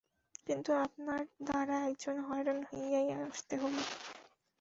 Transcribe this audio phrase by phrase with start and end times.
[0.47, 3.81] কিন্তু আপনার দ্বারা একজন হয়রান হইয়াই আসতে হলো।